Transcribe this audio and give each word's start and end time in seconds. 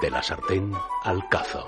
De 0.00 0.10
la 0.10 0.22
sartén 0.22 0.72
al 1.04 1.28
cazo. 1.28 1.66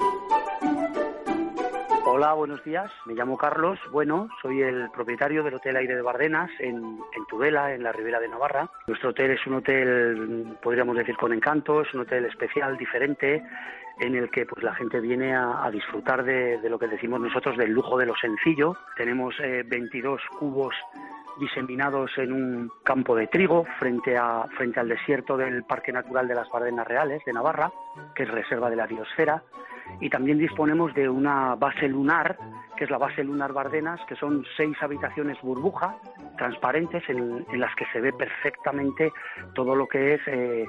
Hola, 2.06 2.32
buenos 2.32 2.64
días. 2.64 2.90
Me 3.04 3.14
llamo 3.14 3.36
Carlos. 3.36 3.78
Bueno, 3.90 4.28
soy 4.40 4.62
el 4.62 4.90
propietario 4.90 5.42
del 5.42 5.54
Hotel 5.54 5.76
Aire 5.76 5.96
de 5.96 6.02
Bardenas 6.02 6.50
en, 6.58 6.98
Tudela, 7.28 7.74
en 7.74 7.82
la 7.82 7.92
Ribera 7.92 8.20
de 8.20 8.28
Navarra. 8.28 8.70
Nuestro 8.86 9.10
hotel 9.10 9.32
es 9.32 9.46
un 9.46 9.54
hotel, 9.54 10.56
podríamos 10.62 10.96
decir, 10.96 11.16
con 11.16 11.32
encanto, 11.32 11.82
es 11.82 11.92
un 11.92 12.00
hotel 12.00 12.24
especial, 12.24 12.76
diferente, 12.78 13.42
en 14.00 14.14
el 14.14 14.30
que 14.30 14.46
pues 14.46 14.64
la 14.64 14.74
gente 14.74 15.00
viene 15.00 15.36
a, 15.36 15.68
disfrutar 15.70 16.24
de, 16.24 16.58
lo 16.68 16.78
que 16.78 16.88
decimos 16.88 17.20
nosotros 17.20 17.56
del 17.56 17.72
lujo 17.72 17.98
de 17.98 18.06
lo 18.06 18.16
sencillo. 18.16 18.76
Tenemos 18.96 19.34
22 19.38 20.20
eh, 20.20 20.24
cubos 20.38 20.74
diseminados 21.38 22.10
en 22.18 22.32
un 22.32 22.72
campo 22.82 23.14
de 23.14 23.26
trigo 23.26 23.64
frente, 23.78 24.16
a, 24.16 24.46
frente 24.56 24.80
al 24.80 24.88
desierto 24.88 25.36
del 25.36 25.64
Parque 25.64 25.92
Natural 25.92 26.26
de 26.28 26.34
las 26.34 26.48
Bardenas 26.50 26.86
Reales 26.86 27.22
de 27.24 27.32
Navarra, 27.32 27.72
que 28.14 28.24
es 28.24 28.30
reserva 28.30 28.70
de 28.70 28.76
la 28.76 28.86
biosfera, 28.86 29.42
y 30.00 30.08
también 30.08 30.38
disponemos 30.38 30.94
de 30.94 31.08
una 31.08 31.54
base 31.54 31.88
lunar, 31.88 32.36
que 32.76 32.84
es 32.84 32.90
la 32.90 32.98
base 32.98 33.24
lunar 33.24 33.52
Bardenas, 33.52 34.00
que 34.06 34.16
son 34.16 34.44
seis 34.56 34.76
habitaciones 34.80 35.40
burbuja 35.42 35.96
transparentes 36.38 37.02
en, 37.08 37.44
las 37.52 37.74
que 37.76 37.84
se 37.92 38.00
ve 38.00 38.12
perfectamente 38.12 39.12
todo 39.54 39.74
lo 39.74 39.86
que 39.86 40.14
es 40.14 40.20
eh, 40.26 40.66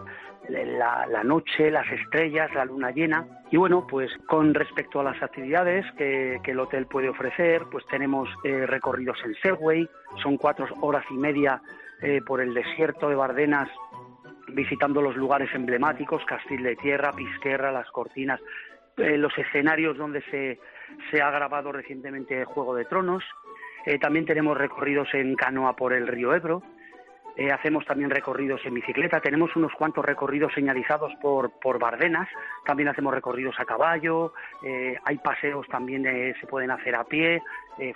la, 0.50 1.24
noche, 1.24 1.72
las 1.72 1.90
estrellas, 1.92 2.54
la 2.54 2.66
luna 2.66 2.92
llena. 2.92 3.26
Y 3.52 3.58
bueno, 3.58 3.86
pues 3.88 4.12
con 4.28 4.54
respecto 4.54 5.00
a 5.00 5.04
las 5.04 5.22
actividades 5.22 5.86
que, 5.98 6.40
el 6.44 6.60
hotel 6.60 6.86
puede 6.88 7.10
ofrecer, 7.10 7.64
pues 7.72 7.86
tenemos 7.88 8.30
eh, 8.44 8.66
recorridos 8.66 9.18
en 9.26 9.36
Segway, 9.36 9.90
son 10.22 10.38
cuatro 10.38 10.68
horas 10.82 11.06
y 11.10 11.16
media 11.16 11.62
eh, 12.02 12.22
por 12.26 12.42
el 12.42 12.54
desierto 12.54 13.10
de 13.10 13.16
Bardenas 13.16 13.70
visitando 14.50 15.02
los 15.02 15.16
lugares 15.16 15.50
emblemáticos, 15.56 16.24
Castil 16.26 16.62
de 16.62 16.76
Tierra, 16.76 17.12
Pisquerra, 17.12 17.72
Las 17.72 17.90
Cortinas, 17.90 18.40
eh, 18.98 19.18
los 19.18 19.36
escenarios 19.36 19.98
donde 19.98 20.22
se, 20.30 21.22
ha 21.22 21.32
grabado 21.32 21.72
recientemente 21.72 22.46
Juego 22.46 22.76
de 22.76 22.86
Tronos. 22.86 23.24
también 24.00 24.26
tenemos 24.26 24.56
recorridos 24.56 25.08
en 25.14 25.36
canoa 25.36 25.76
por 25.76 25.94
el 25.94 26.08
río 26.08 26.36
Ebro. 26.36 26.62
Eh, 27.36 27.52
hacemos 27.52 27.84
también 27.86 28.12
recorridos 28.12 28.62
en 28.64 28.76
bicicleta, 28.76 29.20
tenemos 29.20 29.56
unos 29.56 29.74
cuantos 29.74 30.06
recorridos 30.06 30.54
señalizados 30.54 31.12
por, 31.20 31.50
por 31.60 31.80
Bardenas, 31.80 32.30
también 32.64 32.90
hacemos 32.90 33.12
recorridos 33.12 33.56
a 33.60 33.66
caballo, 33.66 34.34
eh, 34.64 35.00
hay 35.04 35.18
paseos 35.18 35.68
también 35.68 36.06
eh, 36.06 36.36
se 36.40 36.46
pueden 36.46 36.70
hacer 36.70 36.96
a 36.96 37.04
pie, 37.04 37.42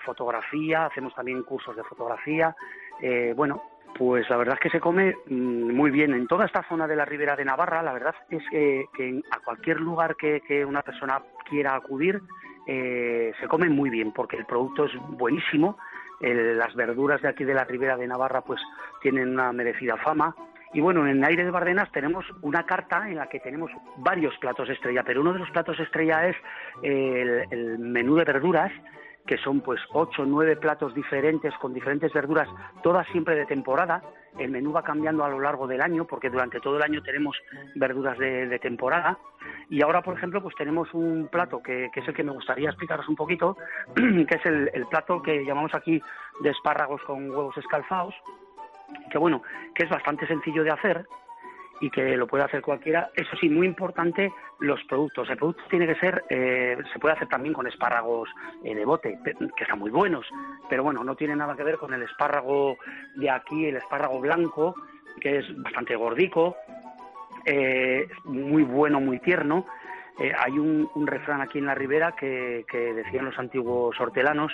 fotografía, 0.03 0.87
hacemos 0.87 1.13
también 1.13 1.43
cursos 1.43 1.75
de 1.75 1.83
fotografía. 1.83 2.55
bueno, 3.35 3.61
pues 3.95 4.27
la 4.27 4.37
verdad 4.37 4.55
es 4.55 4.59
que 4.59 4.69
se 4.71 4.79
come 4.79 5.15
mm, 5.27 5.71
muy 5.71 5.91
bien. 5.91 6.15
En 6.15 6.25
toda 6.25 6.47
esta 6.47 6.63
zona 6.67 6.87
de 6.87 6.95
la 6.95 7.05
Ribera 7.05 7.35
de 7.35 7.45
Navarra. 7.45 7.83
La 7.83 7.93
verdad 7.93 8.15
es 8.31 8.43
que, 8.49 9.21
a 9.29 9.39
cualquier 9.41 9.79
lugar 9.79 10.15
que, 10.15 10.41
que, 10.41 10.65
una 10.65 10.81
persona 10.81 11.21
quiera 11.47 11.75
acudir 11.75 12.19
se 12.65 13.47
come 13.47 13.69
muy 13.69 13.89
bien 13.89 14.11
porque 14.11 14.35
el 14.35 14.45
producto 14.45 14.85
es 14.85 14.91
buenísimo 15.11 15.77
las 16.19 16.73
verduras 16.75 17.21
de 17.21 17.29
aquí 17.29 17.43
de 17.43 17.53
la 17.53 17.63
Ribera 17.63 17.97
de 17.97 18.07
Navarra 18.07 18.41
pues 18.41 18.61
tienen 19.01 19.29
una 19.29 19.51
merecida 19.51 19.97
fama. 19.97 20.35
Y 20.73 20.81
bueno, 20.81 21.07
en 21.07 21.23
Aire 21.23 21.45
de 21.45 21.51
Bardenas 21.51 21.91
tenemos 21.91 22.25
una 22.41 22.65
carta 22.65 23.09
en 23.09 23.15
la 23.15 23.29
que 23.29 23.39
tenemos 23.39 23.71
varios 23.97 24.37
platos 24.37 24.69
estrella, 24.69 25.03
pero 25.03 25.21
uno 25.21 25.33
de 25.33 25.39
los 25.39 25.49
platos 25.51 25.79
estrella 25.79 26.27
es 26.27 26.35
el, 26.83 27.79
menú 27.79 28.15
de 28.15 28.25
verduras, 28.25 28.71
que 29.27 29.37
son 29.37 29.61
pues 29.61 29.79
ocho 29.93 30.25
nueve 30.25 30.55
platos 30.55 30.93
diferentes 30.95 31.53
con 31.55 31.73
diferentes 31.73 32.11
verduras, 32.13 32.47
todas 32.81 33.07
siempre 33.07 33.35
de 33.35 33.45
temporada. 33.45 34.01
El 34.39 34.51
menú 34.51 34.71
va 34.71 34.83
cambiando 34.83 35.23
a 35.23 35.29
lo 35.29 35.39
largo 35.39 35.67
del 35.67 35.81
año 35.81 36.05
porque 36.05 36.29
durante 36.29 36.59
todo 36.59 36.77
el 36.77 36.83
año 36.83 37.01
tenemos 37.01 37.35
verduras 37.75 38.17
de 38.17 38.59
temporada 38.59 39.17
y 39.69 39.81
ahora, 39.81 40.01
por 40.01 40.17
ejemplo, 40.17 40.41
pues 40.41 40.55
tenemos 40.55 40.93
un 40.93 41.27
plato 41.29 41.61
que, 41.61 41.89
es 41.93 42.07
el 42.07 42.13
que 42.13 42.23
me 42.23 42.31
gustaría 42.31 42.69
explicaros 42.69 43.07
un 43.09 43.15
poquito, 43.15 43.57
que 43.95 44.35
es 44.35 44.45
el, 44.45 44.85
plato 44.89 45.21
que 45.21 45.43
llamamos 45.43 45.73
aquí 45.73 46.01
de 46.41 46.49
espárragos 46.49 47.01
con 47.01 47.29
huevos 47.29 47.57
escalfados, 47.57 48.15
que 49.11 49.17
bueno, 49.17 49.43
que 49.75 49.83
es 49.83 49.89
bastante 49.89 50.25
sencillo 50.27 50.63
de 50.63 50.71
hacer 50.71 51.05
y 51.81 51.89
que 51.89 52.17
lo 52.17 52.27
puede 52.27 52.43
hacer 52.43 52.61
cualquiera. 52.61 53.09
Eso 53.15 53.35
sí, 53.39 53.49
muy 53.49 53.67
importante, 53.67 54.31
los 54.59 54.83
productos. 54.85 55.29
El 55.29 55.37
producto 55.37 55.63
tiene 55.69 55.87
que 55.87 55.95
ser, 55.95 56.23
eh, 56.29 56.77
se 56.91 56.99
puede 56.99 57.15
hacer 57.15 57.27
también 57.27 57.53
con 57.53 57.67
espárragos 57.67 58.29
eh, 58.63 58.75
de 58.75 58.85
bote, 58.85 59.19
que 59.23 59.63
están 59.63 59.79
muy 59.79 59.91
buenos, 59.91 60.25
pero 60.69 60.83
bueno, 60.83 61.03
no 61.03 61.15
tiene 61.15 61.35
nada 61.35 61.55
que 61.55 61.63
ver 61.63 61.77
con 61.77 61.93
el 61.93 62.03
espárrago 62.03 62.77
de 63.15 63.29
aquí, 63.29 63.65
el 63.65 63.77
espárrago 63.77 64.19
blanco, 64.19 64.75
que 65.19 65.39
es 65.39 65.61
bastante 65.61 65.95
gordico, 65.95 66.55
eh, 67.45 68.07
muy 68.25 68.63
bueno, 68.63 68.99
muy 68.99 69.19
tierno. 69.19 69.65
Eh, 70.19 70.33
hay 70.37 70.57
un, 70.57 70.89
refrán 71.05 71.41
aquí 71.41 71.59
en 71.59 71.67
la 71.67 71.75
ribera 71.75 72.13
que, 72.13 72.65
decían 72.71 73.25
los 73.25 73.37
antiguos 73.37 73.99
hortelanos 73.99 74.51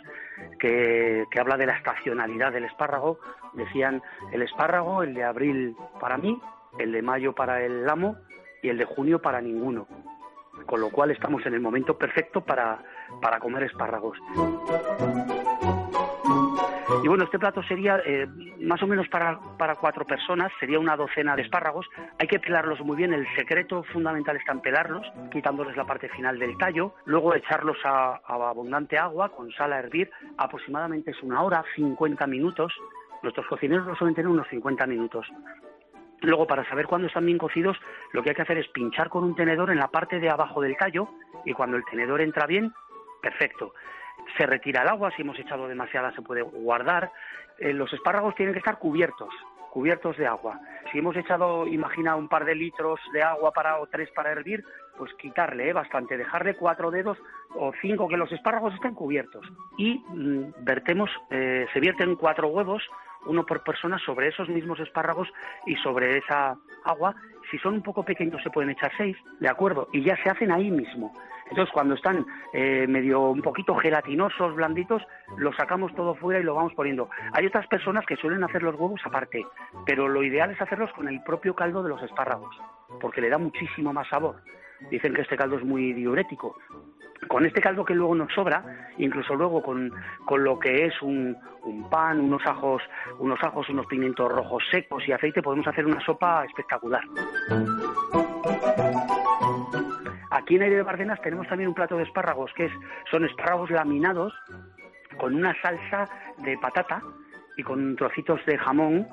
que, 0.60 1.26
habla 1.40 1.58
de 1.58 1.66
la 1.66 1.78
estacionalidad 1.78 2.52
del 2.52 2.66
espárrago. 2.66 3.20
Decían 3.54 4.02
el 4.32 4.42
espárrago, 4.42 5.04
el 5.04 5.14
de 5.14 5.24
abril 5.24 5.76
para 6.00 6.18
mí, 6.18 6.40
el 6.80 6.92
de 6.92 7.02
mayo 7.02 7.34
para 7.34 7.64
el 7.64 7.88
amo 7.90 8.18
y 8.62 8.70
el 8.70 8.78
de 8.78 8.86
junio 8.86 9.22
para 9.22 9.42
ninguno. 9.42 9.88
Con 10.66 10.80
lo 10.82 10.90
cual 10.90 11.12
estamos 11.12 11.46
en 11.46 11.54
el 11.54 11.62
momento 11.62 11.98
perfecto 11.98 12.42
para, 12.42 12.80
para 13.22 13.40
comer 13.40 13.64
espárragos. 13.64 14.18
Y 17.04 17.08
bueno, 17.10 17.26
este 17.26 17.38
plato 17.38 17.62
sería 17.64 18.02
eh, 18.06 18.28
más 18.62 18.82
o 18.82 18.88
menos 18.88 19.10
para, 19.10 19.38
para 19.58 19.76
cuatro 19.76 20.06
personas, 20.06 20.54
sería 20.58 20.80
una 20.80 20.96
docena 20.96 21.36
de 21.36 21.42
espárragos. 21.42 21.86
Hay 22.18 22.28
que 22.28 22.40
pelarlos 22.40 22.80
muy 22.80 22.96
bien, 22.96 23.14
el 23.14 23.28
secreto 23.36 23.84
fundamental 23.92 24.38
está 24.38 24.54
en 24.54 24.62
pelarlos, 24.62 25.06
quitándoles 25.30 25.76
la 25.76 25.86
parte 25.86 26.08
final 26.08 26.40
del 26.40 26.58
tallo, 26.58 26.94
luego 27.04 27.36
echarlos 27.36 27.78
a, 27.84 28.22
abundante 28.26 28.98
agua 28.98 29.30
con 29.30 29.52
sal 29.52 29.74
a 29.74 29.80
hervir, 29.80 30.12
aproximadamente 30.38 31.12
es 31.12 31.22
una 31.24 31.42
hora, 31.42 31.66
50 31.76 32.26
minutos. 32.28 32.74
Nuestros 33.22 33.48
cocineros 33.48 33.86
lo 33.86 33.96
suelen 33.96 34.16
tener 34.16 34.30
unos 34.30 34.48
50 34.48 34.86
minutos. 34.88 35.28
Luego, 36.24 36.48
para 36.48 36.68
saber 36.68 36.88
cuándo 36.88 37.08
están 37.08 37.26
bien 37.26 37.38
cocidos, 37.38 37.78
lo 38.12 38.24
que 38.24 38.30
hay 38.30 38.36
que 38.36 38.42
hacer 38.42 38.58
es 38.58 38.68
pinchar 38.70 39.10
con 39.10 39.24
un 39.24 39.36
tenedor 39.36 39.70
en 39.72 39.78
la 39.78 39.90
parte 39.90 40.20
de 40.20 40.30
abajo 40.30 40.62
del 40.62 40.78
tallo 40.78 41.10
y 41.46 41.54
cuando 41.54 41.78
el 41.78 41.86
tenedor 41.86 42.22
entra 42.22 42.48
bien, 42.48 42.74
perfecto 43.22 43.74
se 44.38 44.46
retira 44.46 44.82
el 44.82 44.90
agua, 44.90 45.12
si 45.16 45.22
hemos 45.22 45.38
echado 45.40 45.68
demasiada 45.68 46.12
se 46.14 46.22
puede 46.22 46.42
guardar. 46.42 47.12
Eh, 47.60 47.74
los 47.74 47.92
espárragos 47.94 48.36
tienen 48.36 48.54
que 48.54 48.60
estar 48.60 48.80
cubiertos, 48.80 49.34
cubiertos 49.74 50.16
de 50.18 50.28
agua. 50.28 50.60
Si 50.92 51.00
hemos 51.00 51.16
echado, 51.16 51.66
imagina, 51.66 52.16
un 52.16 52.28
par 52.28 52.46
de 52.46 52.54
litros 52.54 53.00
de 53.12 53.24
agua 53.24 53.52
para 53.52 53.80
o 53.80 53.88
tres 53.88 54.08
para 54.12 54.32
hervir, 54.32 54.64
pues 55.00 55.12
quitarle 55.16 55.68
eh, 55.68 55.74
bastante, 55.74 56.16
dejarle 56.16 56.56
cuatro 56.56 56.92
dedos 56.92 57.18
o 57.56 57.74
cinco 57.82 58.08
que 58.08 58.16
los 58.16 58.32
espárragos 58.32 58.76
estén 58.76 58.94
cubiertos. 58.94 59.44
Y 59.80 59.98
mm, 59.98 60.64
vertemos, 60.64 61.10
eh, 61.32 61.66
se 61.74 61.80
vierten 61.80 62.16
cuatro 62.18 62.50
huevos, 62.50 62.84
uno 63.26 63.48
por 63.48 63.64
persona, 63.64 63.98
sobre 63.98 64.28
esos 64.28 64.48
mismos 64.48 64.80
espárragos 64.80 65.28
y 65.66 65.76
sobre 65.78 66.20
esa 66.20 66.56
agua. 66.86 67.16
Si 67.54 67.60
son 67.60 67.76
un 67.76 67.84
poco 67.84 68.02
pequeños 68.02 68.42
se 68.42 68.50
pueden 68.50 68.72
echar 68.72 68.92
seis, 68.98 69.16
¿de 69.40 69.48
acuerdo? 69.48 69.88
Y 69.94 70.02
ya 70.02 70.18
se 70.24 70.28
hacen 70.28 70.52
ahí 70.52 70.72
mismo. 70.72 71.14
Entonces, 71.52 71.72
cuando 71.72 71.94
están 71.94 72.26
eh, 72.52 72.88
medio 72.88 73.30
un 73.30 73.44
poquito 73.44 73.76
gelatinosos, 73.76 74.56
blanditos, 74.56 75.04
los 75.38 75.56
sacamos 75.56 75.94
todo 75.94 76.16
fuera 76.16 76.40
y 76.40 76.44
lo 76.44 76.56
vamos 76.56 76.74
poniendo. 76.74 77.12
Hay 77.32 77.46
otras 77.46 77.68
personas 77.68 78.08
que 78.08 78.16
suelen 78.16 78.44
hacer 78.44 78.64
los 78.64 78.74
huevos 78.74 79.02
aparte, 79.06 79.46
pero 79.86 80.08
lo 80.08 80.24
ideal 80.24 80.50
es 80.50 80.60
hacerlos 80.60 80.92
con 80.94 81.08
el 81.08 81.22
propio 81.22 81.54
caldo 81.54 81.84
de 81.84 81.90
los 81.90 82.02
espárragos, 82.02 82.60
porque 83.00 83.22
le 83.22 83.30
da 83.30 83.38
muchísimo 83.38 83.94
más 83.94 84.08
sabor. 84.08 84.38
Dicen 84.90 85.14
que 85.14 85.22
este 85.22 85.38
caldo 85.38 85.58
es 85.58 85.64
muy 85.64 85.94
diurético. 85.94 86.58
Con 87.28 87.46
este 87.46 87.62
caldo 87.62 87.86
que 87.86 87.96
luego 87.96 88.16
nos 88.16 88.32
sobra, 88.34 88.64
incluso 88.98 89.36
luego 89.36 89.62
con, 89.62 89.92
con 90.26 90.44
lo 90.44 90.60
que 90.60 90.86
es 90.86 91.02
un, 91.02 91.36
un, 91.64 91.90
pan, 91.90 92.20
unos 92.20 92.46
ajos, 92.46 92.82
unos 93.20 93.42
ajos, 93.44 93.70
unos 93.70 93.86
pimientos 93.88 94.32
rojos 94.32 94.64
secos 94.72 95.08
y 95.08 95.12
aceite, 95.12 95.42
podemos 95.42 95.68
hacer 95.68 95.86
una 95.86 96.00
sopa 96.02 96.46
espectacular. 96.46 97.04
Aquí 100.32 100.56
en 100.56 100.64
Aire 100.64 100.78
de 100.78 100.84
Bardenas 100.84 101.22
tenemos 101.22 101.48
también 101.48 101.70
un 101.70 101.76
plato 101.76 101.96
de 101.98 102.04
espárragos, 102.04 102.52
que 102.54 102.66
es, 102.66 102.72
son 103.10 103.24
espárragos 103.24 103.70
laminados 103.70 104.34
con 105.18 105.36
una 105.36 105.54
salsa 105.62 106.10
de 106.40 106.58
patata 106.58 107.02
y 107.56 107.64
con 107.64 107.96
trocitos 107.96 108.44
de 108.46 108.58
jamón, 108.58 109.08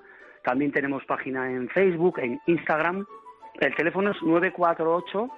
También 0.44 0.72
tenemos 0.72 1.04
página 1.06 1.50
en 1.50 1.68
Facebook, 1.70 2.18
en 2.20 2.40
Instagram. 2.46 3.06
El 3.60 3.74
teléfono 3.74 4.10
es 4.10 4.22
948 4.22 5.28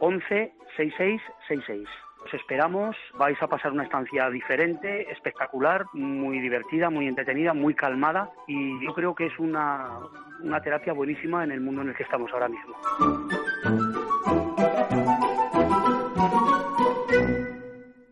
11 0.00 0.52
6666. 0.76 1.88
Os 2.24 2.34
esperamos, 2.34 2.96
vais 3.14 3.40
a 3.40 3.46
pasar 3.46 3.72
una 3.72 3.84
estancia 3.84 4.28
diferente, 4.30 5.10
espectacular, 5.12 5.86
muy 5.92 6.40
divertida, 6.40 6.90
muy 6.90 7.06
entretenida, 7.06 7.54
muy 7.54 7.74
calmada 7.74 8.30
y 8.46 8.84
yo 8.84 8.92
creo 8.92 9.14
que 9.14 9.26
es 9.26 9.38
una, 9.38 10.00
una 10.42 10.60
terapia 10.60 10.92
buenísima 10.92 11.44
en 11.44 11.52
el 11.52 11.60
mundo 11.60 11.82
en 11.82 11.90
el 11.90 11.94
que 11.94 12.02
estamos 12.02 12.32
ahora 12.32 12.48
mismo. 12.48 12.74